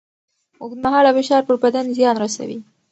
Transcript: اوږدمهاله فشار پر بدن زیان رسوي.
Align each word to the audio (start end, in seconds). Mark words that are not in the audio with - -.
اوږدمهاله 0.61 1.11
فشار 1.17 1.41
پر 1.47 1.55
بدن 1.63 1.85
زیان 1.97 2.15
رسوي. 2.23 2.59